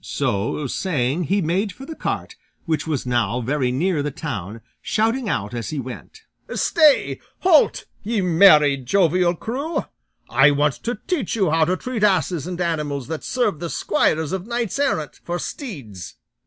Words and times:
So 0.03 0.65
saying, 0.65 1.25
he 1.25 1.43
made 1.43 1.71
for 1.71 1.85
the 1.85 1.95
cart, 1.95 2.35
which 2.65 2.87
was 2.87 3.05
now 3.05 3.39
very 3.39 3.71
near 3.71 4.01
the 4.01 4.09
town, 4.09 4.61
shouting 4.81 5.29
out 5.29 5.53
as 5.53 5.69
he 5.69 5.77
went, 5.79 6.23
"Stay! 6.55 7.19
halt! 7.41 7.85
ye 8.01 8.19
merry, 8.19 8.77
jovial 8.77 9.35
crew! 9.35 9.85
I 10.27 10.49
want 10.49 10.73
to 10.85 10.97
teach 11.05 11.35
you 11.35 11.51
how 11.51 11.65
to 11.65 11.77
treat 11.77 12.03
asses 12.03 12.47
and 12.47 12.59
animals 12.59 13.09
that 13.09 13.23
serve 13.23 13.59
the 13.59 13.69
squires 13.69 14.31
of 14.31 14.47
knights 14.47 14.79
errant 14.79 15.19
for 15.23 15.37
steeds." 15.37 16.15